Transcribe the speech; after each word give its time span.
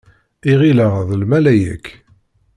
I 0.51 0.53
ɣileɣ 0.59 0.93
d 1.09 1.11
lmalayek. 1.21 1.85